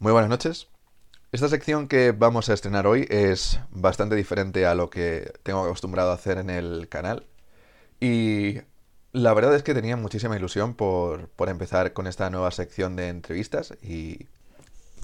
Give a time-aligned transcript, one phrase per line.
[0.00, 0.66] Muy buenas noches.
[1.30, 6.10] Esta sección que vamos a estrenar hoy es bastante diferente a lo que tengo acostumbrado
[6.10, 7.26] a hacer en el canal.
[8.00, 8.62] Y
[9.12, 13.08] la verdad es que tenía muchísima ilusión por, por empezar con esta nueva sección de
[13.08, 14.26] entrevistas y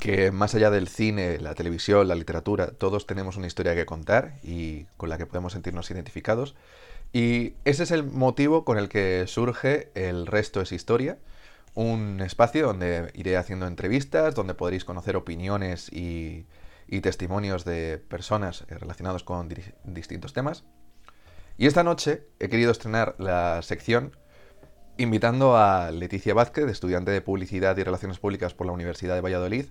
[0.00, 4.38] que más allá del cine, la televisión, la literatura, todos tenemos una historia que contar
[4.42, 6.54] y con la que podemos sentirnos identificados.
[7.12, 11.18] Y ese es el motivo con el que surge El resto es historia,
[11.76, 16.46] un espacio donde iré haciendo entrevistas, donde podréis conocer opiniones y,
[17.02, 19.48] testimonios de personas relacionados con
[19.84, 20.64] distintos temas.
[21.58, 24.16] Y esta noche he querido estrenar la sección
[24.96, 29.66] invitando a Leticia Vázquez, estudiante de Publicidad y Relaciones Públicas por la Universidad de Valladolid,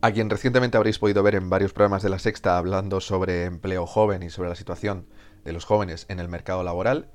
[0.00, 3.86] a quien recientemente habréis podido ver en varios programas de La Sexta hablando sobre empleo
[3.86, 5.08] joven y sobre la situación
[5.44, 7.10] de los jóvenes en el mercado laboral,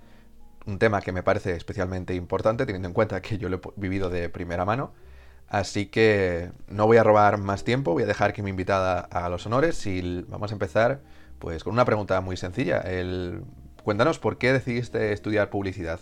[0.69, 4.09] un tema que me parece especialmente importante teniendo en cuenta que yo lo he vivido
[4.09, 4.93] de primera mano.
[5.47, 9.29] Así que no voy a robar más tiempo, voy a dejar que mi invitada haga
[9.29, 11.01] los honores y vamos a empezar
[11.39, 12.79] pues con una pregunta muy sencilla.
[12.79, 13.43] El...
[13.83, 15.99] Cuéntanos por qué decidiste estudiar publicidad.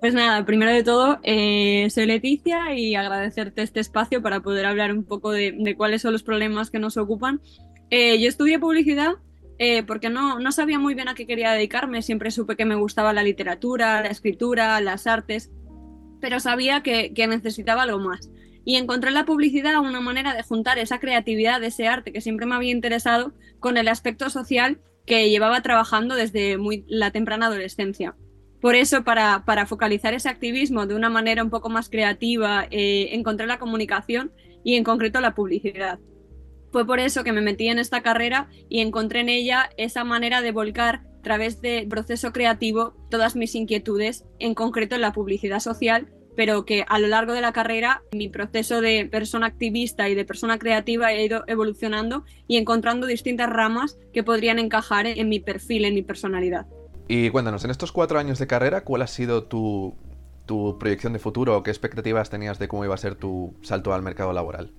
[0.00, 4.92] Pues nada, primero de todo, eh, soy Leticia y agradecerte este espacio para poder hablar
[4.92, 7.40] un poco de, cuáles son los problemas que nos ocupan.
[7.90, 9.14] Eh, yo estudié publicidad
[9.58, 12.74] eh, porque no, no sabía muy bien a qué quería dedicarme, siempre supe que me
[12.74, 15.50] gustaba la literatura, la escritura, las artes,
[16.20, 18.30] pero sabía que, que necesitaba algo más.
[18.64, 22.46] Y encontré en la publicidad una manera de juntar esa creatividad, ese arte que siempre
[22.46, 28.16] me había interesado, con el aspecto social que llevaba trabajando desde muy la temprana adolescencia.
[28.60, 33.46] Por eso, para, focalizar ese activismo de una manera un poco más creativa, eh, encontré
[33.46, 34.32] la comunicación
[34.64, 36.00] y en concreto la publicidad.
[36.70, 40.42] Fue por eso que me metí en esta carrera y encontré en ella esa manera
[40.42, 45.60] de volcar a través del proceso creativo todas mis inquietudes, en concreto en la publicidad
[45.60, 50.14] social, pero que a lo largo de la carrera mi proceso de persona activista y
[50.14, 55.40] de persona creativa ha ido evolucionando y encontrando distintas ramas que podrían encajar en mi
[55.40, 56.66] perfil, en mi personalidad.
[57.08, 59.96] Y cuéntanos, en estos cuatro años de carrera, ¿cuál ha sido tu,
[60.78, 61.62] proyección de futuro?
[61.62, 64.72] ¿Qué expectativas tenías de cómo iba a ser tu salto al mercado laboral?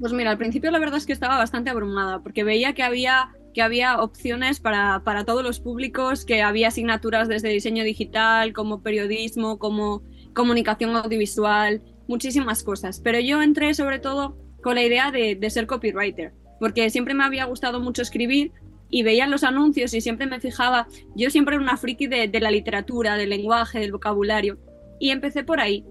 [0.00, 3.30] Pues mira, al principio la verdad es que estaba bastante abrumada, porque veía que había,
[3.52, 8.82] que había opciones para, para todos los públicos, que había asignaturas desde diseño digital, como
[8.82, 10.02] periodismo, como
[10.34, 13.00] comunicación audiovisual, muchísimas cosas.
[13.00, 17.24] Pero yo entré sobre todo con la idea de, de ser copywriter, porque siempre me
[17.24, 18.52] había gustado mucho escribir,
[18.94, 22.52] y veía los anuncios y siempre me fijaba, yo siempre era una friki de, la
[22.52, 24.56] literatura, del lenguaje, del vocabulario,
[25.00, 25.84] y empecé por ahí.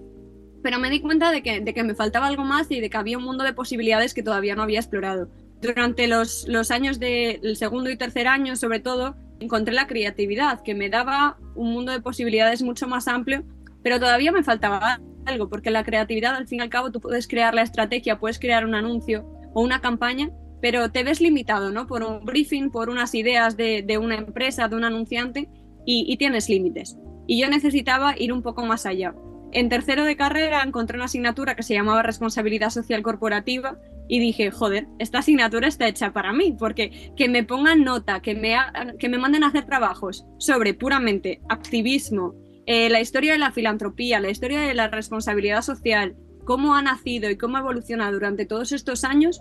[0.64, 3.24] Pero me di cuenta de que, me faltaba algo más y de que había un
[3.24, 5.30] mundo de posibilidades que todavía no había explorado.
[5.62, 10.74] Durante los, los años del segundo y tercer año, sobre todo, encontré la creatividad, que
[10.74, 13.44] me daba un mundo de posibilidades mucho más amplio,
[13.84, 17.28] pero todavía me faltaba algo, porque la creatividad, al fin y al cabo, tú puedes
[17.28, 20.32] crear la estrategia, puedes crear un anuncio o una campaña,
[20.62, 21.88] pero te ves limitado, ¿no?
[21.88, 25.50] Por un briefing, por unas ideas de, una empresa, de un anunciante,
[25.86, 26.98] y, tienes límites.
[27.28, 29.14] Y yo necesitaba ir un poco más allá.
[29.54, 33.78] En tercero de carrera encontré una asignatura que se llamaba Responsabilidad Social Corporativa
[34.08, 38.34] y dije, joder, esta asignatura está hecha para mí, porque que me pongan nota, que
[38.34, 38.56] me,
[38.98, 42.34] que me manden a hacer trabajos sobre puramente activismo,
[42.66, 46.16] eh, la historia de la filantropía, la historia de la responsabilidad social,
[46.46, 49.40] cómo ha nacido y cómo ha evolucionado durante todos estos años,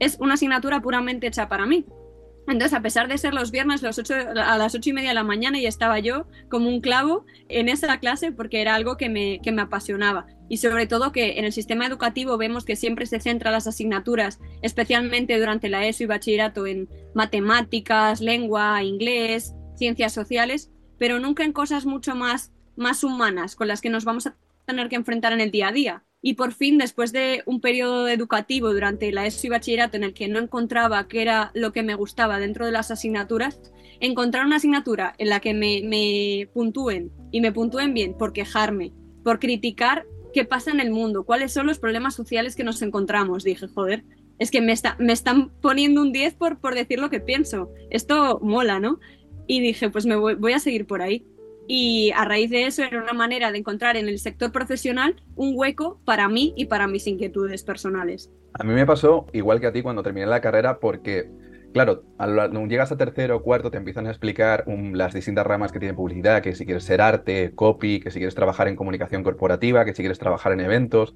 [0.00, 1.86] es una asignatura puramente hecha para mí.
[2.48, 5.58] Entonces, a pesar de ser los viernes a las ocho y media de la mañana,
[5.58, 10.26] y estaba yo como un clavo en esa clase porque era algo que me, apasionaba.
[10.48, 14.40] Y sobre todo que en el sistema educativo vemos que siempre se centra las asignaturas,
[14.62, 21.52] especialmente durante la ESO y bachillerato, en matemáticas, lengua, inglés, ciencias sociales, pero nunca en
[21.52, 22.50] cosas mucho más
[23.04, 26.04] humanas con las que nos vamos a tener que enfrentar en el día a día.
[26.20, 30.14] Y por fin, después de un periodo educativo durante la ESO y bachillerato en el
[30.14, 33.60] que no encontraba qué era lo que me gustaba dentro de las asignaturas,
[34.00, 38.92] encontrar una asignatura en la que me, me puntúen y me puntúen bien por quejarme,
[39.22, 43.44] por criticar qué pasa en el mundo, cuáles son los problemas sociales que nos encontramos.
[43.44, 44.04] Dije, joder,
[44.40, 47.70] es que me, está, me están poniendo un 10 por, por decir lo que pienso.
[47.90, 48.98] Esto mola, ¿no?
[49.46, 51.24] Y dije, pues me voy a seguir por ahí
[51.70, 55.52] y a raíz de eso era una manera de encontrar en el sector profesional un
[55.54, 58.32] hueco para mí y para mis inquietudes personales.
[58.54, 61.30] A mí me pasó igual que a ti cuando terminé la carrera porque,
[61.74, 65.78] claro, cuando llegas a tercero o cuarto te empiezan a explicar las distintas ramas que
[65.78, 69.84] tiene publicidad, que si quieres ser arte, copy, que si quieres trabajar en comunicación corporativa,
[69.84, 71.14] que si quieres trabajar en eventos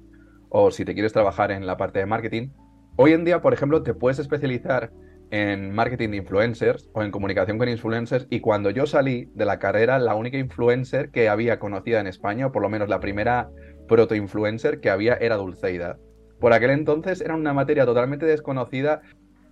[0.49, 2.49] o si te quieres trabajar en la parte de marketing.
[2.95, 4.91] Hoy en día, por ejemplo, te puedes especializar
[5.33, 9.57] en marketing de influencers o en comunicación con influencers y cuando yo salí de la
[9.57, 13.49] carrera, la única influencer que había conocida en España, o por lo menos la primera
[13.87, 15.97] proto-influencer que había era Dulceida.
[16.39, 19.01] por aquel entonces era una materia totalmente desconocida,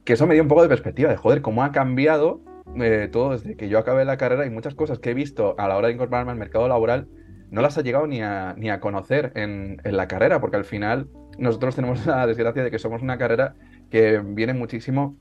[0.06, 2.42] que eso me dio un poco de perspectiva de, joder, cómo ha cambiado
[2.80, 5.68] eh, todo desde que yo acabé la carrera y muchas cosas que he visto a
[5.68, 7.08] la hora de incorporarme al mercado laboral
[7.50, 10.66] no las ha llegado ni a, ni a conocer en, en la carrera, porque al
[10.66, 13.56] final nosotros tenemos la desgracia de que somos una carrera
[13.90, 15.18] que viene muchísimo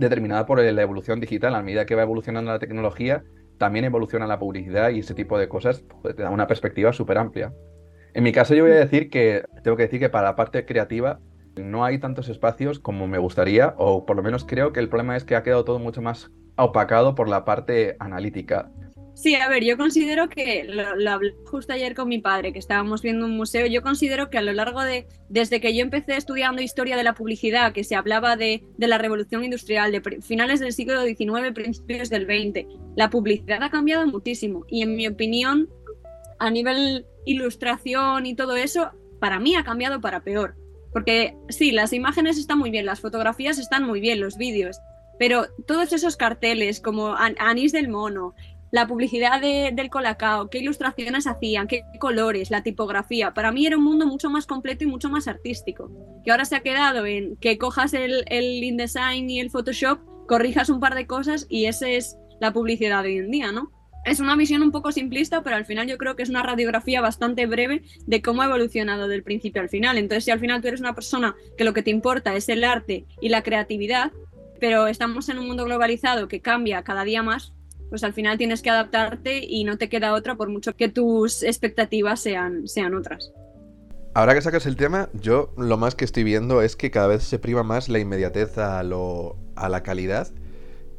[0.00, 1.54] determinada por la evolución digital.
[1.54, 3.22] A medida que va evolucionando la tecnología,
[3.58, 7.18] también evoluciona la publicidad y ese tipo de cosas pues, te da una perspectiva súper
[7.18, 7.52] amplia.
[8.14, 10.64] En mi caso yo voy a decir que, tengo que decir que para la parte
[10.64, 11.20] creativa
[11.56, 15.16] no hay tantos espacios como me gustaría, o por lo menos creo que el problema
[15.16, 18.70] es que ha quedado todo mucho más opacado por la parte analítica.
[19.14, 23.02] Sí, a ver, yo considero que, lo, hablé justo ayer con mi padre, que estábamos
[23.02, 26.62] viendo un museo, yo considero que a lo largo de, desde que yo empecé estudiando
[26.62, 30.72] historia de la publicidad, que se hablaba de, de la revolución industrial, de finales del
[30.72, 32.66] siglo XIX, principios del XX,
[32.96, 35.68] la publicidad ha cambiado muchísimo y en mi opinión,
[36.38, 40.54] a nivel ilustración y todo eso, para mí ha cambiado para peor.
[40.92, 44.80] Porque sí, las imágenes están muy bien, las fotografías están muy bien, los vídeos,
[45.18, 48.34] pero todos esos carteles como Anís del Mono,
[48.70, 53.34] la publicidad del Colacao, qué ilustraciones hacían, qué colores, la tipografía.
[53.34, 55.90] Para mí era un mundo mucho más completo y mucho más artístico.
[56.24, 60.70] Que ahora se ha quedado en que cojas el, el InDesign y el Photoshop, corrijas
[60.70, 63.72] un par de cosas y esa es la publicidad de hoy en día, ¿no?
[64.04, 67.02] Es una visión un poco simplista, pero al final yo creo que es una radiografía
[67.02, 69.98] bastante breve de cómo ha evolucionado del principio al final.
[69.98, 72.64] Entonces, si al final tú eres una persona que lo que te importa es el
[72.64, 74.10] arte y la creatividad,
[74.58, 77.52] pero estamos en un mundo globalizado que cambia cada día más,
[77.90, 81.42] pues al final tienes que adaptarte y no te queda otra por mucho que tus
[81.42, 83.32] expectativas sean, sean otras.
[84.14, 87.22] Ahora que sacas el tema, yo lo más que estoy viendo es que cada vez
[87.22, 90.28] se priva más la inmediatez a, lo, a la calidad.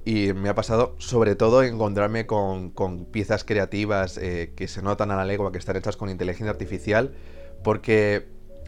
[0.03, 5.11] Y me ha pasado sobre todo encontrarme con, con piezas creativas eh, que se notan
[5.11, 7.13] a la legua, que están hechas con inteligencia artificial,
[7.63, 8.27] porque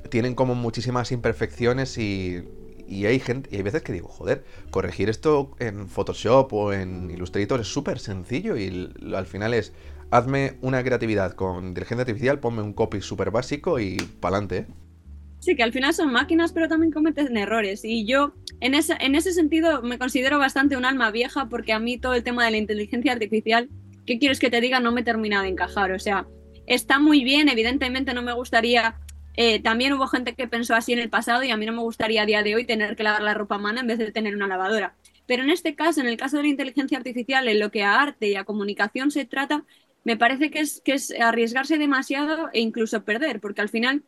[0.09, 2.43] tienen como muchísimas imperfecciones y
[2.87, 7.09] y hay gente, y hay veces que digo, joder, corregir esto en Photoshop o en
[7.11, 9.73] Illustrator es súper sencillo y al final es,
[10.11, 14.67] hazme una creatividad con inteligencia artificial, ponme un copy súper básico y pa'lante.
[15.39, 17.83] Sí, que al final son máquinas, pero también cometen errores.
[17.83, 21.79] Y yo, en ese, en ese sentido, me considero bastante un alma vieja porque a
[21.79, 23.69] mí todo el tema de la inteligencia artificial,
[24.05, 24.79] ¿qué quieres que te diga?
[24.79, 25.91] No me termina de encajar.
[25.91, 26.27] O sea,
[26.65, 28.95] está muy bien, evidentemente no me gustaría
[29.35, 31.81] eh, también hubo gente que pensó así en el pasado y a mí no me
[31.81, 34.11] gustaría a día de hoy tener que lavar la ropa a mano en vez de
[34.11, 34.95] tener una lavadora.
[35.25, 38.01] Pero en este caso, en el caso de la inteligencia artificial, en lo que a
[38.01, 39.65] arte y a comunicación se trata,
[40.03, 44.03] me parece que es, que es arriesgarse demasiado e incluso perder, porque al final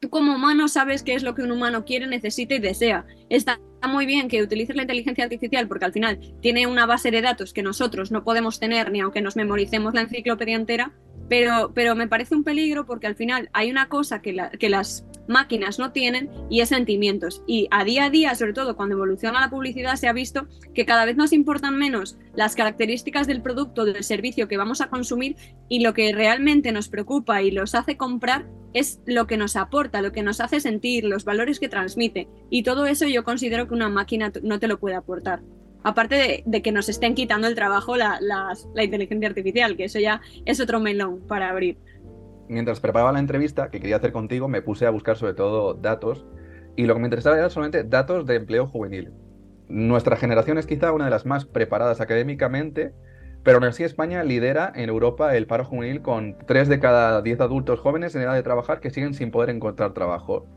[0.00, 3.06] tú como humano sabes qué es lo que un humano quiere, necesita y desea.
[3.28, 7.22] Está muy bien que utilices la inteligencia artificial porque al final tiene una base de
[7.22, 10.92] datos que nosotros no podemos tener ni aunque nos memoricemos la enciclopedia entera,
[11.28, 15.04] pero, pero me parece un peligro porque al final hay una cosa que, que las
[15.28, 17.42] máquinas no tienen y es sentimientos.
[17.46, 20.86] Y a día a día, sobre todo cuando evoluciona la publicidad, se ha visto que
[20.86, 25.36] cada vez nos importan menos las características del producto, del servicio que vamos a consumir
[25.68, 30.02] y lo que realmente nos preocupa y los hace comprar es lo que nos aporta,
[30.02, 32.28] lo que nos hace sentir, los valores que transmite.
[32.50, 35.40] Y todo eso yo considero que una máquina no te lo puede aportar
[35.86, 38.18] aparte de, que nos estén quitando el trabajo la,
[38.82, 41.78] inteligencia artificial, que eso ya es otro melón para abrir.
[42.48, 46.26] Mientras preparaba la entrevista que quería hacer contigo, me puse a buscar sobre todo datos
[46.74, 49.12] y lo que me interesaba era solamente datos de empleo juvenil.
[49.68, 52.92] Nuestra generación es quizá una de las más preparadas académicamente,
[53.44, 57.42] pero aún así España lidera en Europa el paro juvenil con 3 de cada 10
[57.42, 60.48] adultos jóvenes en edad de trabajar que siguen sin poder encontrar trabajo.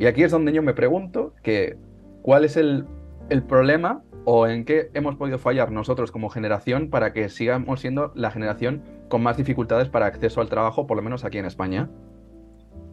[0.00, 1.76] Y aquí es donde yo me pregunto que
[2.22, 2.84] cuál es el,
[3.30, 8.12] el problema o en qué hemos podido fallar nosotros como generación para que sigamos siendo
[8.14, 11.90] la generación con más dificultades para acceso al trabajo, por lo menos aquí en España?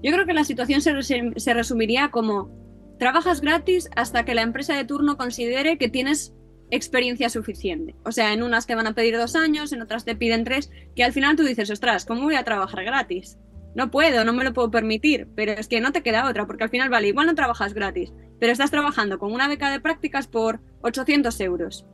[0.01, 2.49] Yo creo que la situación se, resumiría como
[2.97, 6.33] trabajas gratis hasta que la empresa de turno considere que tienes
[6.71, 7.95] experiencia suficiente.
[8.05, 10.71] O sea, en unas te van a pedir dos años, en otras te piden tres,
[10.95, 13.37] que al final tú dices, ostras, ¿cómo voy a trabajar gratis?
[13.75, 16.63] No puedo, no me lo puedo permitir, pero es que no te queda otra, porque
[16.63, 20.27] al final, vale, igual no trabajas gratis, pero estás trabajando con una beca de prácticas
[20.27, 21.85] por 800 euros.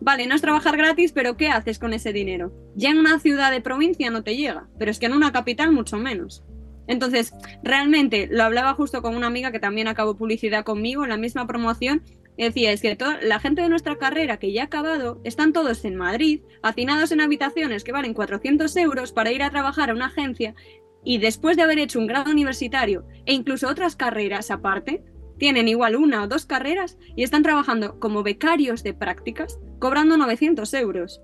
[0.00, 2.52] Vale, no es trabajar gratis, pero ¿qué haces con ese dinero?
[2.74, 5.70] Ya en una ciudad de provincia no te llega, pero es que en una capital
[5.70, 6.42] mucho menos.
[6.88, 11.16] Entonces, realmente lo hablaba justo con una amiga que también acabó publicidad conmigo en la
[11.16, 12.02] misma promoción.
[12.36, 15.84] Decía, es que toda, la gente de nuestra carrera que ya ha acabado están todos
[15.84, 20.06] en Madrid, hacinados en habitaciones que valen 400 euros para ir a trabajar a una
[20.06, 20.54] agencia
[21.04, 25.04] y después de haber hecho un grado universitario e incluso otras carreras aparte,
[25.38, 30.72] tienen igual una o dos carreras y están trabajando como becarios de prácticas, cobrando 900
[30.74, 31.20] euros.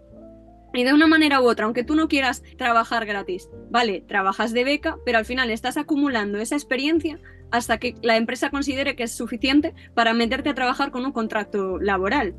[0.75, 4.65] Y de una manera u otra, aunque tú no quieras trabajar gratis, vale, trabajas de
[4.65, 7.21] beca, pero al final estás acumulando esa experiencia
[7.51, 11.79] hasta que la empresa considere que es suficiente para meterte a trabajar con un contrato
[11.79, 12.35] laboral.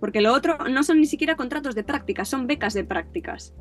[0.00, 3.54] Porque lo otro no son ni siquiera contratos de prácticas, son becas de prácticas.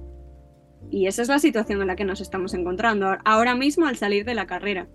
[0.94, 4.26] Y esa es la situación en la que nos estamos encontrando ahora mismo al salir
[4.26, 4.88] de la carrera.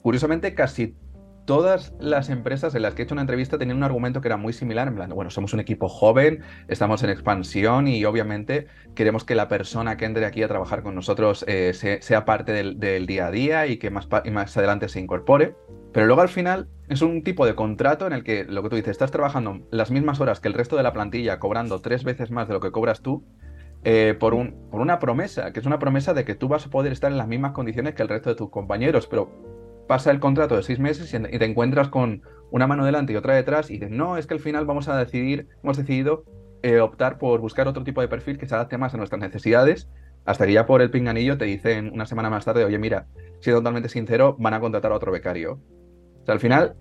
[0.00, 0.96] Curiosamente, casi
[1.44, 4.38] todas las empresas en las que he hecho una entrevista tenían un argumento que era
[4.38, 9.24] muy similar, en plan, bueno, somos un equipo joven, estamos en expansión y obviamente queremos
[9.24, 13.26] que la persona que entre aquí a trabajar con nosotros eh, sea parte del, día
[13.26, 15.56] a día y que más, más adelante se incorpore.
[15.92, 18.76] Pero luego al final es un tipo de contrato en el que lo que tú
[18.76, 22.30] dices, estás trabajando las mismas horas que el resto de la plantilla, cobrando tres veces
[22.30, 23.26] más de lo que cobras tú,
[23.84, 26.70] eh, por, un, por una promesa, que es una promesa de que tú vas a
[26.70, 29.30] poder estar en las mismas condiciones que el resto de tus compañeros, pero
[29.86, 33.34] pasa el contrato de seis meses y te encuentras con una mano delante y otra
[33.34, 36.24] detrás y dices, no, es que al final vamos a decidir, hemos decidido
[36.62, 39.88] eh, optar por buscar otro tipo de perfil que se adapte más a nuestras necesidades,
[40.24, 43.06] hasta que ya por el pinganillo te dicen una semana más tarde, oye, mira,
[43.40, 45.60] siendo totalmente sincero, van a contratar a otro becario.
[46.22, 46.74] O sea, al final,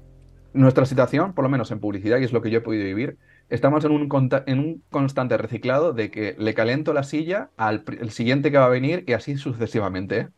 [0.53, 3.17] nuestra situación, por lo menos en publicidad, y es lo que yo he podido vivir,
[3.49, 8.51] estamos en un, en un constante reciclado de que le calento la silla al siguiente
[8.51, 10.29] que va a venir y así sucesivamente.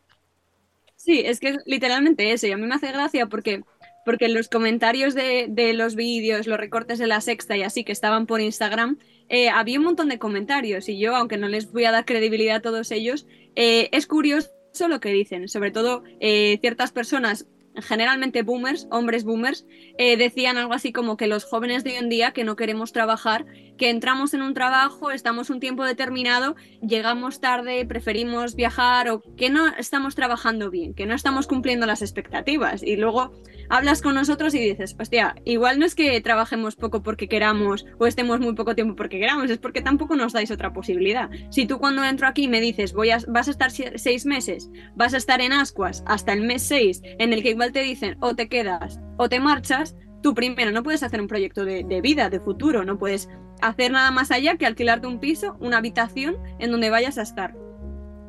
[0.96, 3.62] Sí, es que literalmente eso, y a mí me hace gracia porque,
[4.04, 8.26] porque los comentarios de, los vídeos, los recortes de la sexta y así que estaban
[8.26, 8.98] por Instagram,
[9.30, 12.56] eh, había un montón de comentarios y yo, aunque no les voy a dar credibilidad
[12.56, 13.26] a todos ellos,
[13.56, 14.50] eh, es curioso
[14.88, 17.46] lo que dicen, sobre todo eh, ciertas personas
[17.76, 19.66] generalmente boomers, hombres boomers,
[19.98, 22.92] eh, decían algo así como que los jóvenes de hoy en día que no queremos
[22.92, 23.46] trabajar,
[23.80, 26.54] que entramos en un trabajo, estamos un tiempo determinado,
[26.86, 32.02] llegamos tarde, preferimos viajar o que no estamos trabajando bien, que no estamos cumpliendo las
[32.02, 32.82] expectativas.
[32.82, 33.32] Y luego
[33.70, 38.06] hablas con nosotros y dices, hostia, igual no es que trabajemos poco porque queramos o
[38.06, 41.30] estemos muy poco tiempo porque queramos, es porque tampoco nos dais otra posibilidad.
[41.48, 45.14] Si tú cuando entro aquí me dices, voy a, vas a estar seis meses, vas
[45.14, 48.34] a estar en Ascuas hasta el mes seis, en el que igual te dicen o
[48.34, 52.40] te quedas o te marchas, tú primero no puedes hacer un proyecto de, vida, de
[52.40, 53.28] futuro, no puedes
[53.60, 57.56] hacer nada más allá que alquilarte un piso, una habitación en donde vayas a estar.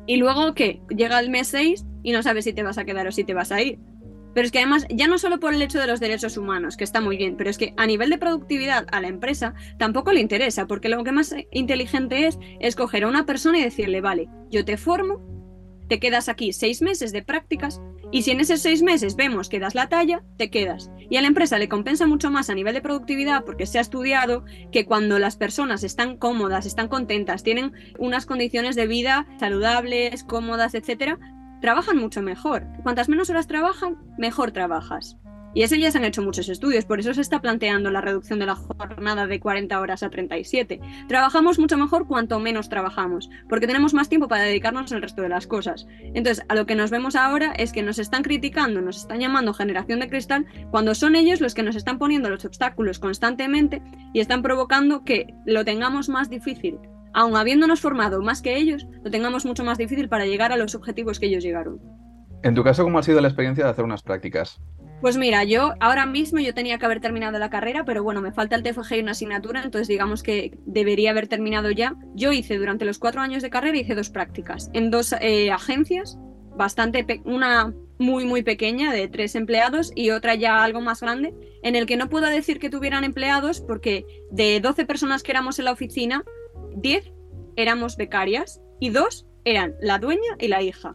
[0.06, 3.06] Y luego que llega el mes 6 y no sabes si te vas a quedar
[3.06, 3.78] o si te vas a ir.
[4.34, 6.84] Pero es que además, ya no solo por el hecho de los derechos humanos, que
[6.84, 10.20] está muy bien, pero es que a nivel de productividad a la empresa tampoco le
[10.20, 14.64] interesa, porque lo que más inteligente es escoger a una persona y decirle, vale, yo
[14.64, 15.20] te formo,
[15.92, 19.60] te quedas aquí seis meses de prácticas, y si en esos seis meses vemos que
[19.60, 20.90] das la talla, te quedas.
[21.10, 23.82] Y a la empresa le compensa mucho más a nivel de productividad porque se ha
[23.82, 30.24] estudiado que cuando las personas están cómodas, están contentas, tienen unas condiciones de vida saludables,
[30.24, 31.18] cómodas, etcétera,
[31.60, 32.66] trabajan mucho mejor.
[32.82, 35.18] Cuantas menos horas trabajan, mejor trabajas.
[35.54, 38.38] Y eso ya se han hecho muchos estudios, por eso se está planteando la reducción
[38.38, 40.80] de la jornada de 40 horas a 37.
[41.08, 45.28] Trabajamos mucho mejor cuanto menos trabajamos, porque tenemos más tiempo para dedicarnos al resto de
[45.28, 45.86] las cosas.
[46.14, 49.54] Entonces, a lo que nos vemos ahora es que nos están criticando, nos están llamando
[49.54, 53.82] generación de cristal, cuando son ellos los que nos están poniendo los obstáculos constantemente
[54.14, 56.78] y están provocando que lo tengamos más difícil
[57.14, 60.74] aun habiéndonos formado más que ellos, lo tengamos mucho más difícil para llegar a los
[60.74, 61.80] objetivos que ellos llegaron.
[62.42, 64.60] En tu caso, ¿cómo ha sido la experiencia de hacer unas prácticas?
[65.02, 68.30] Pues mira, yo ahora mismo yo tenía que haber terminado la carrera, pero bueno, me
[68.30, 71.96] falta el TFG y una asignatura, entonces digamos que debería haber terminado ya.
[72.14, 76.20] Yo hice durante los cuatro años de carrera, hice dos prácticas en dos eh, agencias,
[76.56, 81.74] bastante, una muy muy pequeña de tres empleados y otra ya algo más grande, en
[81.74, 85.64] el que no puedo decir que tuvieran empleados porque de 12 personas que éramos en
[85.64, 86.22] la oficina,
[86.76, 87.10] 10
[87.56, 90.94] éramos becarias y dos eran la dueña y la hija.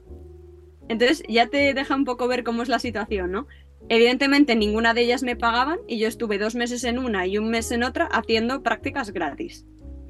[0.87, 3.47] Entonces ya te deja un poco ver cómo es la situación, ¿no?
[3.89, 7.49] Evidentemente ninguna de ellas me pagaban y yo estuve dos meses en una y un
[7.49, 9.65] mes en otra haciendo prácticas gratis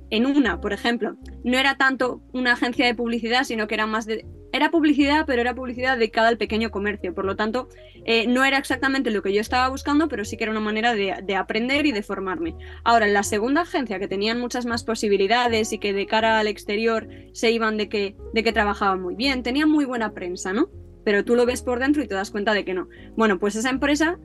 [0.10, 4.06] en una, por ejemplo, no era tanto una agencia de publicidad, sino que era más
[4.06, 4.26] de...
[4.54, 7.14] Era publicidad, pero era publicidad dedicada al pequeño comercio.
[7.14, 7.68] Por lo tanto,
[8.06, 10.94] eh, no era exactamente lo que yo estaba buscando, pero sí que era una manera
[10.94, 12.56] de, aprender y de formarme.
[12.86, 16.48] Ahora, en la segunda agencia, que tenían muchas más posibilidades y que de cara al
[16.48, 20.70] exterior se iban de que, de que trabajaban muy bien, tenían muy buena prensa, ¿no?
[21.08, 22.90] Pero tú lo ves por dentro y te das cuenta de que no.
[23.16, 24.20] Bueno, pues esa empresa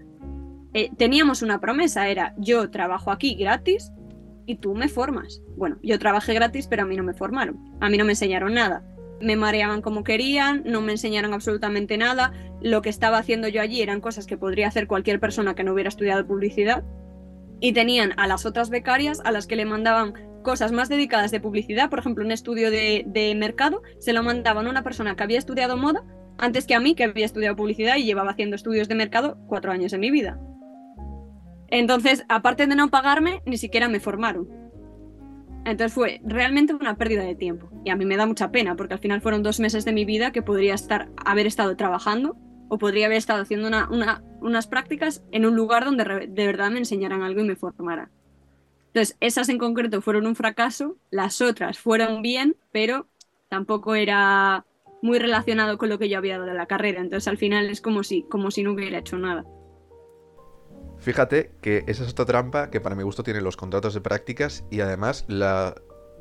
[0.75, 3.93] eh, teníamos una promesa, era yo trabajo aquí gratis
[4.47, 5.43] y tú me formas.
[5.57, 8.55] Bueno, yo trabajé gratis, pero a mí no me formaron, a mí no me enseñaron
[8.55, 8.85] nada.
[9.21, 12.33] Me mareaban como querían, no me enseñaron absolutamente nada.
[12.61, 15.75] Lo que estaba haciendo yo allí eran cosas que podría hacer cualquier persona que no
[15.75, 16.83] hubiera estudiado publicidad.
[17.61, 21.39] Y tenían a las otras becarias a las que le mandaban cosas más dedicadas de
[21.39, 25.23] publicidad, por ejemplo, un estudio de, de mercado, se lo mandaban a una persona que
[25.23, 26.03] había estudiado moda
[26.43, 29.71] antes que a mí, que había estudiado publicidad y llevaba haciendo estudios de mercado cuatro
[29.71, 30.41] años en mi vida.
[31.69, 34.49] Entonces, aparte de no pagarme, ni siquiera me formaron.
[35.65, 37.71] Entonces fue realmente una pérdida de tiempo.
[37.85, 40.05] Y a mí me da mucha pena, porque al final fueron dos meses de mi
[40.05, 42.37] vida que podría estar, haber estado trabajando
[42.69, 43.71] o podría haber estado haciendo
[44.41, 48.11] unas prácticas en un lugar donde de verdad me enseñaran algo y me formaran.
[48.89, 53.07] Entonces, esas en concreto fueron un fracaso, las otras fueron bien, pero
[53.49, 54.67] tampoco era
[55.03, 57.01] muy relacionado con lo que yo había dado en la carrera.
[57.01, 59.45] Entonces, al final es como si, como si no hubiera hecho nada.
[60.99, 64.65] Fíjate que esa es otra trampa que para mi gusto tienen los contratos de prácticas
[64.71, 65.75] y además la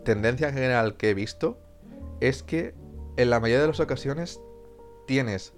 [0.03, 1.59] tendencia general que he visto
[2.19, 2.73] es que
[3.15, 4.41] en la mayoría de las ocasiones
[5.05, 5.53] tienes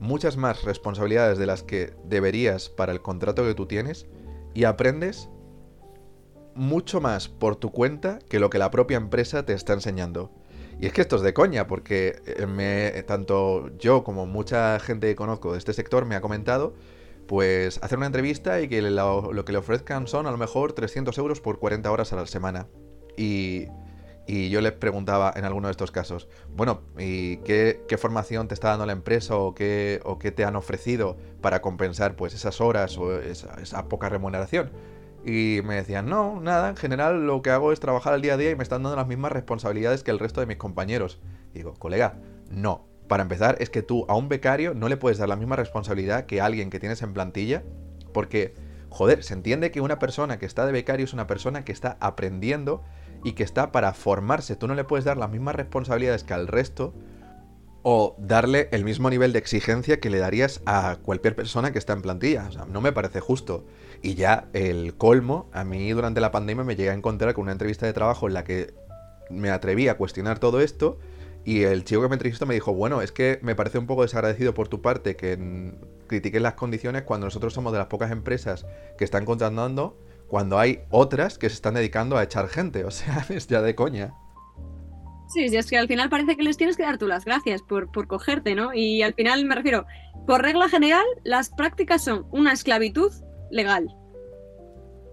[0.00, 4.06] muchas más responsabilidades de las que deberías para el contrato que tú tienes
[4.54, 5.28] y aprendes
[6.56, 10.32] mucho más por tu cuenta que lo que la propia empresa te está enseñando.
[10.80, 15.08] Y es que esto es de coña, porque eh, me, tanto yo como mucha gente
[15.08, 16.74] que conozco de este sector me ha comentado,
[17.26, 20.72] pues hacer una entrevista y que lo, lo que le ofrezcan son a lo mejor
[20.72, 22.66] 300 euros por 40 horas a la semana.
[23.16, 23.68] Y
[24.26, 28.70] y yo les preguntaba en alguno de estos casos, bueno, ¿y qué, formación te está
[28.70, 32.96] dando la empresa o qué, o qué te han ofrecido para compensar pues esas horas
[32.96, 34.72] o esa, poca remuneración?
[35.24, 38.36] Y me decían, no, nada, en general lo que hago es trabajar al día a
[38.36, 41.20] día y me están dando las mismas responsabilidades que el resto de mis compañeros.
[41.54, 42.18] digo, colega,
[42.50, 42.86] no.
[43.08, 46.26] Para empezar, es que tú a un becario no le puedes dar la misma responsabilidad
[46.26, 47.62] que a alguien que tienes en plantilla,
[48.12, 48.54] porque,
[48.88, 51.96] joder, se entiende que una persona que está de becario es una persona que está
[52.00, 52.82] aprendiendo
[53.22, 54.56] y que está para formarse.
[54.56, 56.94] Tú no le puedes dar las mismas responsabilidades que al resto
[57.84, 61.92] o darle el mismo nivel de exigencia que le darías a cualquier persona que está
[61.92, 62.46] en plantilla.
[62.48, 63.64] O sea, no me parece justo.
[64.02, 67.52] Y ya el colmo, a mí durante la pandemia me llegué a encontrar con una
[67.52, 68.74] entrevista de trabajo en la que
[69.30, 70.98] me atreví a cuestionar todo esto
[71.44, 74.02] y el chico que me entrevistó me dijo, bueno, es que me parece un poco
[74.02, 75.74] desagradecido por tu parte que
[76.06, 78.64] critiques las condiciones cuando nosotros somos de las pocas empresas
[78.96, 82.84] que están contratando cuando hay otras que se están dedicando a echar gente.
[82.86, 84.14] O sea, es ya de coña.
[85.34, 87.60] Sí, sí, es que al final parece que les tienes que dar tú las gracias
[87.60, 88.72] por, por cogerte, ¿no?
[88.72, 89.84] Y al final me refiero,
[90.28, 93.12] por regla general, las prácticas son una esclavitud
[93.50, 93.88] legal.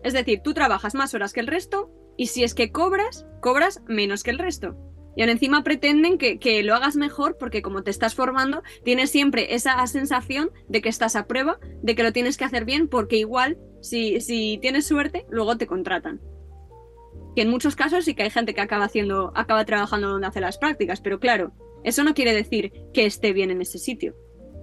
[0.03, 3.81] Es decir, tú trabajas más horas que el resto y si es que cobras, cobras
[3.87, 4.77] menos que el resto.
[5.15, 9.09] Y ahora encima pretenden que, que, lo hagas mejor porque como te estás formando, tienes
[9.09, 12.87] siempre esa sensación de que estás a prueba, de que lo tienes que hacer bien,
[12.87, 16.21] porque igual, si, si tienes suerte, luego te contratan.
[17.35, 20.41] Que en muchos casos sí que hay gente que acaba haciendo, acaba trabajando donde hace
[20.41, 24.15] las prácticas, pero claro, eso no quiere decir que esté bien en ese sitio.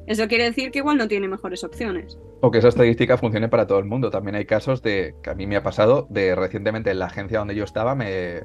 [0.07, 2.19] Eso quiere decir que igual no tiene mejores opciones.
[2.41, 4.11] O que esa estadística funcione para todo el mundo.
[4.11, 7.41] También hay casos de que a mí me ha pasado de recientemente en la agencia
[7.41, 8.43] donde yo estaba me,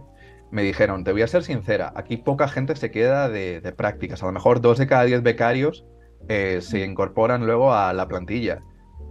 [0.54, 4.28] me dijeron, te voy a ser sincera, aquí poca gente se queda de, prácticas, a
[4.28, 5.84] lo mejor dos de cada diez becarios
[6.30, 8.62] eh, se incorporan luego a la plantilla.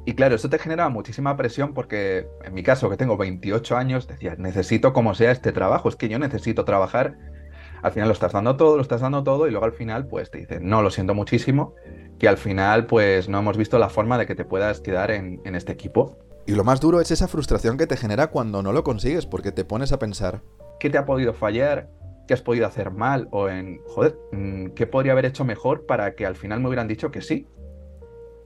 [0.05, 4.09] Y claro, eso te genera muchísima presión porque en mi caso, que tengo 28 años,
[4.09, 7.17] decía, necesito como sea este trabajo, es que yo necesito trabajar.
[7.83, 10.31] Al final lo estás dando todo, lo estás dando todo y luego al final pues
[10.31, 11.75] te dicen, no, lo siento muchísimo,
[12.19, 15.41] que al final pues no hemos visto la forma de que te puedas quedar en,
[15.45, 16.19] en este equipo.
[16.47, 19.53] Y lo más duro es esa frustración que te genera cuando no lo consigues porque
[19.53, 20.43] te pones a pensar,
[20.81, 21.89] qué te ha podido fallar,
[22.27, 26.15] qué has podido hacer mal o en, joder, mm, qué podría haber hecho mejor para
[26.15, 27.47] que al final me hubieran dicho que sí.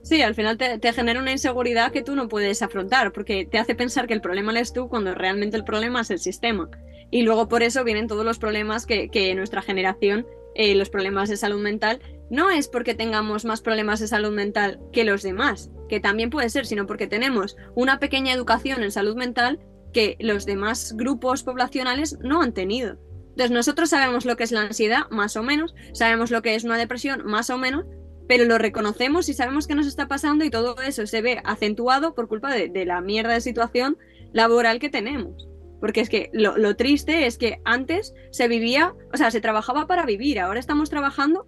[0.07, 3.75] Sí, al final te, genera una inseguridad que tú no puedes afrontar, porque te hace
[3.75, 6.69] pensar que el problema eres tú cuando realmente el problema es el sistema.
[7.11, 11.35] Y luego por eso vienen todos los problemas que, nuestra generación, eh, los problemas de
[11.35, 15.99] salud mental, no es porque tengamos más problemas de salud mental que los demás, que
[15.99, 19.59] también puede ser, sino porque tenemos una pequeña educación en salud mental
[19.91, 22.97] que los demás grupos poblacionales no han tenido.
[23.31, 26.63] Entonces nosotros sabemos lo que es la ansiedad, más o menos, sabemos lo que es
[26.63, 27.85] una depresión, más o menos,
[28.27, 32.13] pero lo reconocemos y sabemos qué nos está pasando y todo eso se ve acentuado
[32.13, 33.97] por culpa de, la mierda de situación
[34.33, 35.47] laboral que tenemos.
[35.79, 39.85] Porque es que lo, lo, triste es que antes se vivía, o sea, se trabajaba
[39.85, 41.47] para vivir, ahora estamos trabajando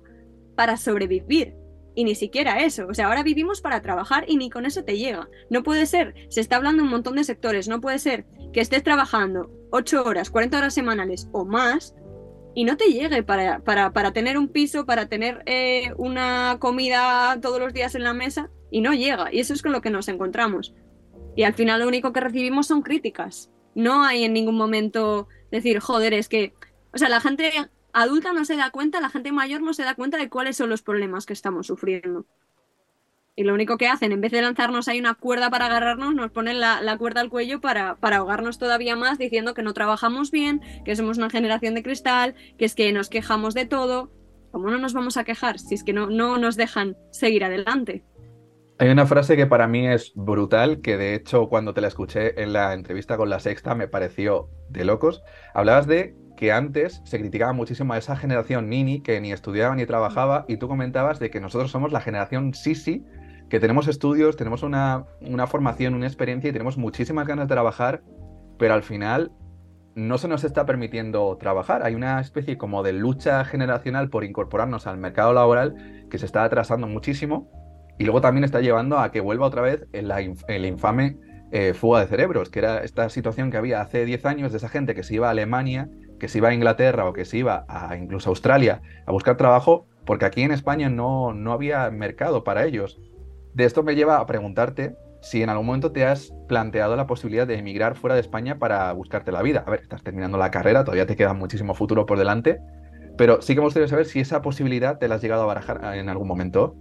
[0.56, 1.56] para sobrevivir.
[1.96, 2.88] Y ni siquiera eso.
[2.88, 5.28] O sea, ahora vivimos para trabajar y ni con eso te llega.
[5.50, 8.84] No puede ser, se está hablando un montón de sectores, no puede ser que estés
[8.84, 11.96] trabajando 8 horas, 40 horas semanales o más
[12.60, 17.58] y no te llegue para, para, tener un piso, para tener eh, una comida todos
[17.58, 19.34] los días en la mesa y no llega.
[19.34, 20.74] Y eso es con lo que nos encontramos.
[21.38, 23.50] Y al final lo único que recibimos son críticas.
[23.76, 26.54] No hay en ningún momento decir, joder, es que,
[26.92, 27.50] o sea, la gente
[27.94, 30.70] adulta no se da cuenta, la gente mayor no se da cuenta de cuáles son
[30.70, 32.26] los problemas que estamos sufriendo.
[33.40, 36.30] Y lo único que hacen, en vez de lanzarnos ahí una cuerda para agarrarnos, nos
[36.30, 40.94] ponen la, cuerda al cuello para, ahogarnos todavía más, diciendo que no trabajamos bien, que
[40.98, 44.12] somos una generación de cristal, que es que nos quejamos de todo.
[44.52, 48.04] ¿Cómo no nos vamos a quejar si es que no, no nos dejan seguir adelante?
[48.78, 52.44] Hay una frase que para mí es brutal, que de hecho cuando te la escuché
[52.44, 55.24] en la entrevista con la sexta me pareció de locos.
[55.54, 59.86] Hablabas de que antes se criticaba muchísimo a esa generación Nini que ni estudiaba ni
[59.86, 63.06] trabajaba y tú comentabas de que nosotros somos la generación Sisi,
[63.50, 68.04] que tenemos estudios, tenemos una, una formación, una experiencia y tenemos muchísimas ganas de trabajar,
[68.58, 69.32] pero al final
[69.96, 71.84] no se nos está permitiendo trabajar.
[71.84, 76.44] Hay una especie como de lucha generacional por incorporarnos al mercado laboral que se está
[76.44, 77.50] atrasando muchísimo
[77.98, 80.12] y luego también está llevando a que vuelva otra vez el,
[80.48, 81.18] el infame
[81.52, 84.70] eh, fuga de cerebros, que era esta situación que había hace 10 años de esa
[84.70, 87.66] gente que se iba a Alemania, que se iba a Inglaterra o que se iba
[87.68, 92.44] a incluso a Australia a buscar trabajo, porque aquí en España no, no había mercado
[92.44, 93.00] para ellos.
[93.54, 97.46] De esto me lleva a preguntarte si en algún momento te has planteado la posibilidad
[97.46, 99.64] de emigrar fuera de España para buscarte la vida.
[99.66, 102.60] A ver, estás terminando la carrera, todavía te queda muchísimo futuro por delante,
[103.18, 105.96] pero sí que me gustaría saber si esa posibilidad te la has llegado a barajar
[105.96, 106.76] en algún momento.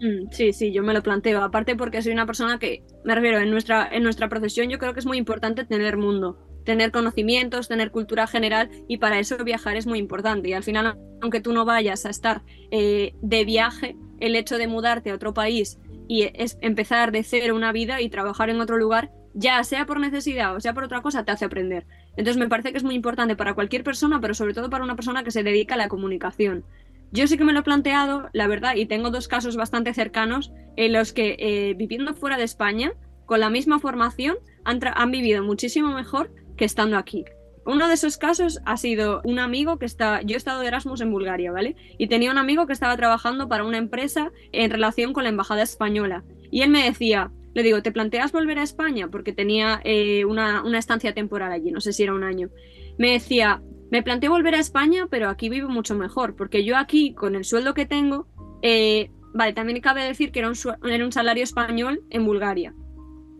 [0.00, 1.42] Mm, sí, sí, yo me lo planteo.
[1.42, 4.94] Aparte porque soy una persona que, me refiero, en nuestra, en nuestra profesión yo creo
[4.94, 9.76] que es muy importante tener mundo, tener conocimientos, tener cultura general y para eso viajar
[9.76, 10.48] es muy importante.
[10.48, 14.68] Y al final, aunque tú no vayas a estar eh, de viaje, el hecho de
[14.68, 18.76] mudarte a otro país y es empezar de cero una vida y trabajar en otro
[18.76, 21.86] lugar, ya sea por necesidad o sea por otra cosa, te hace aprender.
[22.16, 24.96] Entonces me parece que es muy importante para cualquier persona, pero sobre todo para una
[24.96, 26.64] persona que se dedica a la comunicación.
[27.10, 30.52] Yo sí que me lo he planteado, la verdad, y tengo dos casos bastante cercanos
[30.76, 32.92] en los que eh, viviendo fuera de España,
[33.26, 37.24] con la misma formación, han, han vivido muchísimo mejor que estando aquí.
[37.64, 41.00] Uno de esos casos ha sido un amigo que está, yo he estado de Erasmus
[41.00, 41.76] en Bulgaria, ¿vale?
[41.96, 45.62] Y tenía un amigo que estaba trabajando para una empresa en relación con la embajada
[45.62, 46.24] española.
[46.50, 49.08] Y él me decía, le digo, ¿te planteas volver a España?
[49.08, 52.50] Porque tenía eh, una, una, estancia temporal allí, no sé si era un año.
[52.98, 57.14] Me decía, me planteo volver a España, pero aquí vivo mucho mejor, porque yo aquí,
[57.14, 58.26] con el sueldo que tengo,
[58.62, 60.56] eh, vale, también cabe decir que era un,
[60.90, 62.74] era un salario español en Bulgaria.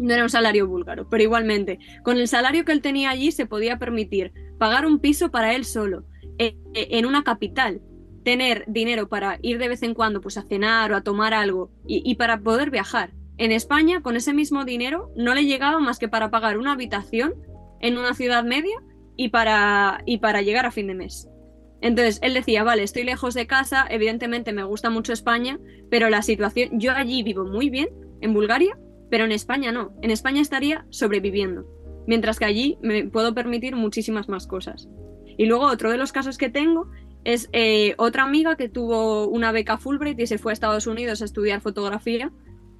[0.03, 3.47] No era un salario búlgaro, pero igualmente, con el salario que él tenía allí se
[3.47, 6.05] podía permitir pagar un piso para él solo,
[6.39, 7.81] eh, eh, en una capital,
[8.25, 11.71] tener dinero para ir de vez en cuando pues, a cenar o a tomar algo
[11.87, 13.13] y, y para poder viajar.
[13.39, 17.35] En España, con ese mismo dinero, no le llegaba más que para pagar una habitación
[17.81, 18.83] en una ciudad media
[19.17, 21.29] y para, y para llegar a fin de mes.
[21.81, 25.59] Entonces él decía, vale, estoy lejos de casa, evidentemente me gusta mucho España,
[25.91, 27.89] pero la situación, yo allí vivo muy bien,
[28.21, 28.79] en Bulgaria,
[29.13, 31.67] pero en España no, en España estaría sobreviviendo,
[32.07, 34.89] mientras que allí me puedo permitir muchísimas más cosas.
[35.37, 36.91] Y luego otro de los casos que tengo
[37.23, 41.21] es eh, otra amiga que tuvo una beca Fulbright y se fue a Estados Unidos
[41.21, 42.33] a estudiar fotografía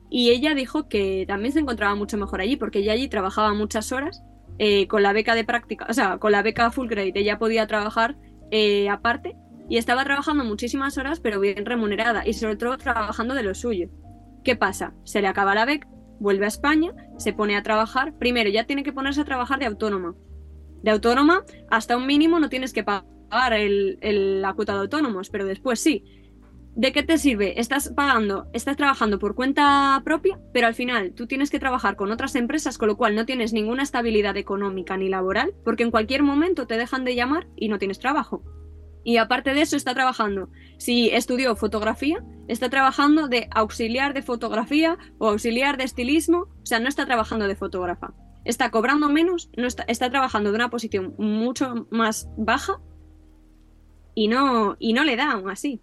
[0.09, 3.93] y ella dijo que también se encontraba mucho mejor allí porque ella allí trabajaba muchas
[3.93, 4.23] horas
[4.59, 7.67] eh, con la beca de práctica, o sea, con la beca full credit, ella podía
[7.67, 8.17] trabajar
[8.51, 9.37] eh, aparte
[9.69, 13.91] y estaba trabajando muchísimas horas, pero bien remunerada y sobre todo trabajando de lo suyo.
[14.43, 14.95] ¿Qué pasa?
[15.05, 18.15] Se le acaba la beca, vuelve a España, se pone a trabajar.
[18.19, 20.15] Primero, ya tiene que ponerse a trabajar de autónoma.
[20.83, 23.99] De autónoma, hasta un mínimo no tienes que pagar el,
[24.41, 26.05] la cuota de autónomos, pero después sí.
[26.75, 27.61] ¿De qué te sirve?
[27.61, 32.11] Estás pagando, estás trabajando por cuenta propia, pero al final tú tienes que trabajar con
[32.11, 36.23] otras empresas, con lo cual no tienes ninguna estabilidad económica ni laboral, porque en cualquier
[36.23, 38.43] momento te dejan de llamar y no tienes trabajo.
[39.05, 44.99] Y aparte de eso está trabajando, si estudió fotografía, está trabajando de auxiliar de fotografía
[45.19, 48.15] o auxiliar de estilismo, o sea, no está trabajando de fotógrafa.
[48.45, 52.81] Está cobrando menos, no está, está trabajando de una posición mucho más baja
[54.15, 55.81] y no, y no le da aún así.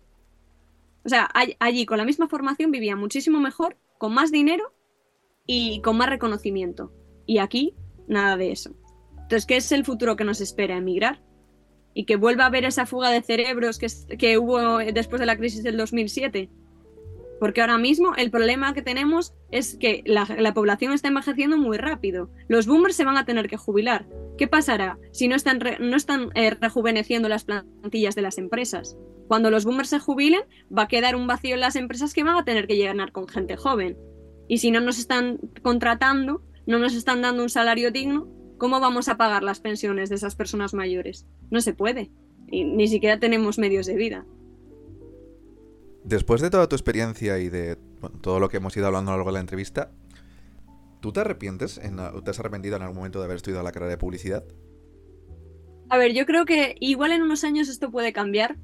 [1.06, 1.30] O sea,
[1.60, 4.74] allí con la misma formación vivía muchísimo mejor, con más dinero
[5.46, 6.94] y con más reconocimiento.
[7.26, 7.76] Y aquí,
[8.08, 8.76] nada de eso.
[9.14, 10.78] Entonces, ¿qué es el futuro que nos espera?
[10.78, 11.22] ¿Emigrar?
[11.94, 15.38] Y que vuelva a haber esa fuga de cerebros que, que hubo después de la
[15.38, 16.50] crisis del 2007.
[17.40, 22.30] Porque ahora mismo el problema que tenemos es que la, población está envejeciendo muy rápido.
[22.50, 24.06] Los boomers se van a tener que jubilar.
[24.38, 28.98] ¿Qué pasará si no están, no están eh, rejuveneciendo las plantillas de las empresas?
[29.28, 30.42] Cuando los boomers se jubilen,
[30.76, 33.28] va a quedar un vacío en las empresas que van a tener que llenar con
[33.28, 33.98] gente joven.
[34.50, 38.28] Y si no nos están contratando, no nos están dando un salario digno,
[38.60, 41.26] ¿cómo vamos a pagar las pensiones de esas personas mayores?
[41.50, 42.12] No se puede.
[42.52, 44.26] Y ni siquiera tenemos medios de vida.
[46.04, 47.78] Después de toda tu experiencia y de
[48.22, 49.92] todo lo que hemos ido hablando a lo largo de la entrevista,
[51.00, 51.78] ¿tú te arrepientes?
[51.80, 54.44] En, ¿Te has arrepentido en algún momento de haber estudiado la carrera de publicidad?
[55.90, 58.58] A ver, yo creo que igual en unos años esto puede cambiar,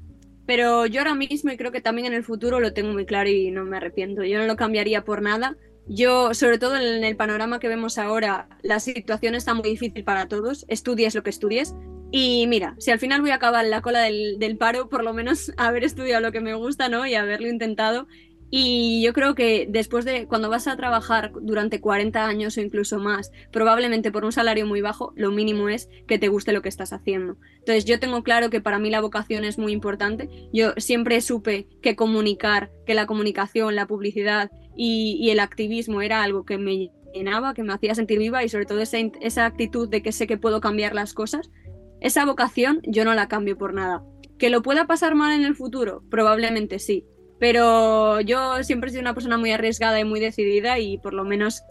[0.46, 3.28] pero yo ahora mismo y creo que también en el futuro lo tengo muy claro
[3.28, 4.22] y no me arrepiento.
[4.22, 5.56] Yo no lo cambiaría por nada.
[5.88, 10.26] Yo, sobre todo en el panorama que vemos ahora, la situación está muy difícil para
[10.26, 11.74] todos, estudies lo que estudies.
[12.10, 15.52] Y mira, si al final voy a acabar la cola del, paro, por lo menos
[15.56, 17.06] haber estudiado lo que me gusta, ¿no?
[17.06, 18.08] Y haberlo intentado.
[18.50, 22.98] Y yo creo que después de cuando vas a trabajar durante 40 años o incluso
[22.98, 26.68] más, probablemente por un salario muy bajo, lo mínimo es que te guste lo que
[26.68, 27.38] estás haciendo.
[27.58, 30.28] Entonces yo tengo claro que para mí la vocación es muy importante.
[30.52, 36.44] Yo siempre supe que comunicar, que la comunicación, la publicidad y, el activismo era algo
[36.44, 40.02] que me llenaba, que me hacía sentir viva y sobre todo esa, esa actitud de
[40.02, 41.50] que sé que puedo cambiar las cosas.
[42.00, 44.04] Esa vocación yo no la cambio por nada.
[44.38, 46.04] ¿Que lo pueda pasar mal en el futuro?
[46.10, 47.06] Probablemente sí
[47.38, 51.24] pero yo siempre he sido una persona muy arriesgada y muy decidida y por lo
[51.24, 51.62] menos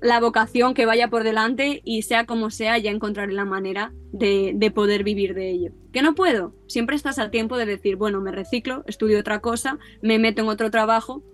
[0.00, 4.52] la vocación que vaya por delante y sea como sea, ya encontraré la manera de,
[4.54, 5.72] de, poder vivir de ello.
[5.92, 6.54] ¿Que no puedo?
[6.68, 10.48] Siempre estás a tiempo de decir, bueno, me reciclo, estudio otra cosa, me meto en
[10.48, 11.24] otro trabajo,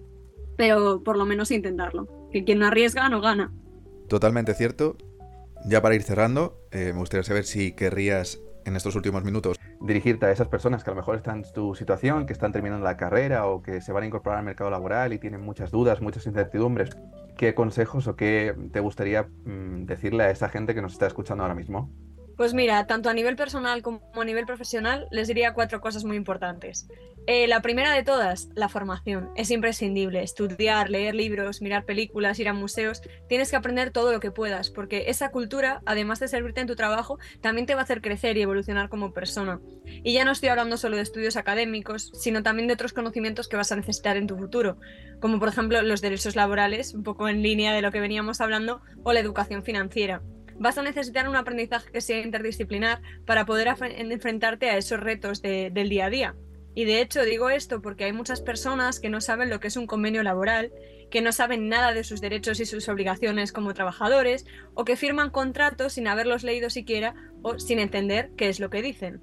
[0.56, 2.08] pero por lo menos intentarlo.
[2.32, 3.52] Que quien no arriesga no gana.
[4.08, 4.96] Totalmente cierto.
[5.66, 10.26] Ya para ir cerrando, eh, me gustaría saber si querrías en estos últimos minutos dirigirte
[10.26, 12.96] a esas personas que a lo mejor están en tu situación, que están terminando la
[12.96, 16.26] carrera o que se van a incorporar al mercado laboral y tienen muchas dudas, muchas
[16.26, 16.96] incertidumbres.
[17.36, 21.42] ¿Qué consejos o qué te gustaría mm, decirle a esa gente que nos está escuchando
[21.42, 21.90] ahora mismo?
[22.36, 26.16] Pues mira, tanto a nivel personal como a nivel profesional, les diría cuatro cosas muy
[26.16, 26.88] importantes.
[27.26, 29.30] Eh, la primera de todas, la formación.
[29.34, 30.22] Es imprescindible.
[30.22, 33.00] Estudiar, leer libros, mirar películas, ir a museos.
[33.30, 36.76] Tienes que aprender todo lo que puedas, porque esa cultura, además de servirte en tu
[36.76, 39.58] trabajo, también te va a hacer crecer y evolucionar como persona.
[39.86, 43.56] Y ya no estoy hablando solo de estudios académicos, sino también de otros conocimientos que
[43.56, 44.76] vas a necesitar en tu futuro,
[45.20, 48.82] como por ejemplo los derechos laborales, un poco en línea de lo que veníamos hablando,
[49.02, 50.20] o la educación financiera
[50.56, 55.88] vas a necesitar un aprendizaje que sea interdisciplinar para poder enfrentarte a esos retos del
[55.88, 56.34] día a día.
[56.74, 59.76] Y de hecho digo esto porque hay muchas personas que no saben lo que es
[59.76, 60.72] un convenio laboral,
[61.10, 65.30] que no saben nada de sus derechos y sus obligaciones como trabajadores, o que firman
[65.30, 69.22] contratos sin haberlos leído siquiera o sin entender qué es lo que dicen.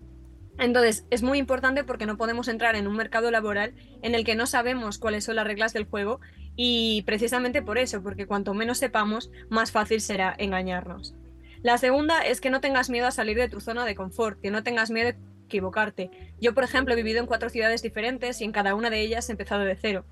[0.58, 4.36] Entonces, es muy importante porque no podemos entrar en un mercado laboral en el que
[4.36, 6.20] no sabemos cuáles son las reglas del juego
[6.56, 11.16] y precisamente por eso, porque cuanto menos sepamos, más fácil será engañarnos.
[11.64, 14.52] La segunda es que no tengas miedo a salir de tu zona de confort, que
[14.52, 15.14] no tengas miedo
[15.52, 16.10] equivocarte.
[16.40, 19.28] Yo, por ejemplo, he vivido en cuatro ciudades diferentes y en cada una de ellas
[19.28, 20.06] he empezado de cero.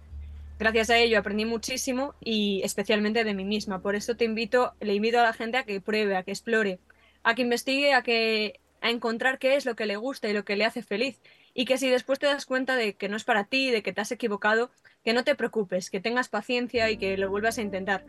[0.59, 3.81] Gracias a ello aprendí muchísimo y especialmente de mí misma.
[3.81, 6.79] Por eso te invito, le invito a la gente a que pruebe, a que explore,
[7.23, 10.43] a que investigue, a que a encontrar qué es lo que le gusta y lo
[10.43, 11.21] que le hace feliz.
[11.53, 13.93] Y que si después te das cuenta de que no es para ti, de que
[13.93, 14.69] te has equivocado,
[15.05, 18.03] que no te preocupes, que tengas paciencia y que lo vuelvas a intentar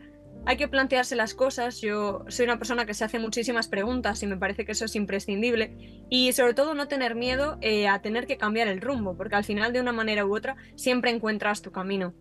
[0.45, 1.81] hay que plantearse las cosas.
[1.81, 4.95] Yo soy una persona que se hace muchísimas preguntas y me parece que eso es
[4.95, 6.05] imprescindible.
[6.09, 9.43] Y sobre todo no tener miedo eh, a tener que cambiar el rumbo, porque al
[9.43, 12.13] final de una manera u otra siempre encuentras tu camino.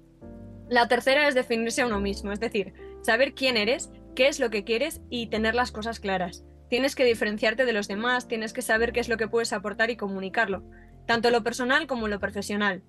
[0.69, 4.51] La tercera es definirse a uno mismo, es decir, saber quién eres, qué es lo
[4.51, 6.45] que quieres y tener las cosas claras.
[6.69, 9.91] Tienes que diferenciarte de los demás, tienes que saber qué es lo que puedes aportar
[9.91, 10.63] y comunicarlo,
[11.07, 12.85] tanto lo personal como lo profesional.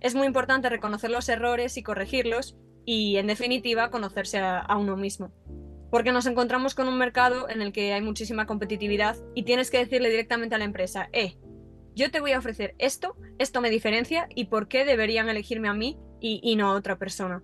[0.00, 5.30] Es muy importante reconocer los errores y corregirlos, y en definitiva conocerse a, uno mismo.
[5.90, 9.76] Porque nos encontramos con un mercado en el que hay muchísima competitividad y tienes que
[9.76, 11.36] decirle directamente a la empresa, eh,
[11.94, 15.74] yo te voy a ofrecer esto, esto me diferencia y por qué deberían elegirme a
[15.74, 17.42] mí y, no a otra persona.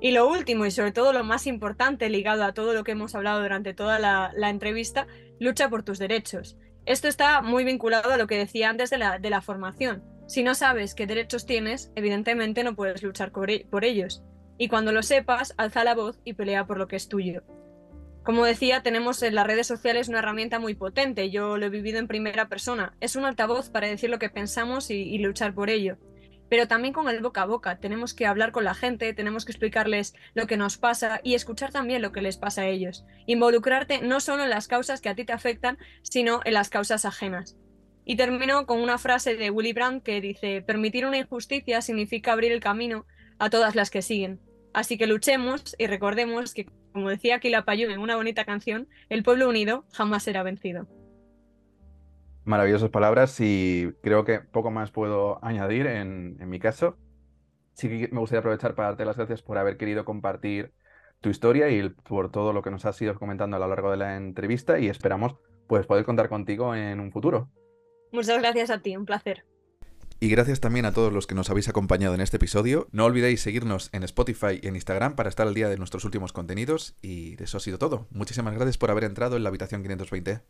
[0.00, 3.16] Y lo último y sobre todo lo más importante ligado a todo lo que hemos
[3.16, 5.08] hablado durante toda la, entrevista,
[5.40, 6.56] lucha por tus derechos.
[6.86, 10.04] Esto está muy vinculado a lo que decía antes de la, de la formación.
[10.28, 14.22] Si no sabes qué derechos tienes, evidentemente no puedes luchar por e, ellos
[14.58, 17.42] y cuando lo sepas, alza la voz y pelea por lo que es tuyo.
[18.24, 21.98] Como decía, tenemos en las redes sociales una herramienta muy potente, yo lo he vivido
[21.98, 22.96] en primera persona.
[23.00, 25.98] Es un altavoz para decir lo que pensamos y, luchar por ello.
[26.48, 29.52] Pero también con el boca a boca, tenemos que hablar con la gente, tenemos que
[29.52, 33.04] explicarles lo que nos pasa y escuchar también lo que les pasa a ellos.
[33.26, 37.04] Involucrarte no solo en las causas que a ti te afectan, sino en las causas
[37.04, 37.58] ajenas.
[38.06, 42.52] Y termino con una frase de Willy Brandt que dice, permitir una injusticia significa abrir
[42.52, 43.04] el camino
[43.38, 44.40] a todas las que siguen.
[44.72, 49.22] Así que luchemos y recordemos que, como decía Aquila Payún en una bonita canción, el
[49.22, 50.88] pueblo unido jamás será vencido.
[52.44, 56.98] Maravillosas palabras y creo que poco más puedo añadir en, mi caso.
[57.72, 60.72] Sí que me gustaría aprovechar para darte las gracias por haber querido compartir
[61.20, 63.96] tu historia y por todo lo que nos has ido comentando a lo largo de
[63.96, 65.36] la entrevista y esperamos
[65.68, 67.48] pues poder contar contigo en un futuro.
[68.12, 69.44] Muchas gracias a ti, un placer.
[70.24, 72.88] Y gracias también a todos los que nos habéis acompañado en este episodio.
[72.92, 76.32] No olvidéis seguirnos en Spotify y en Instagram para estar al día de nuestros últimos
[76.32, 76.94] contenidos.
[77.02, 78.06] Y eso ha sido todo.
[78.10, 80.40] Muchísimas gracias por haber entrado en la habitación 520.